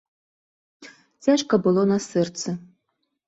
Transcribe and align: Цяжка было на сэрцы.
Цяжка 1.27 1.53
было 1.69 1.81
на 1.91 1.99
сэрцы. 2.07 2.49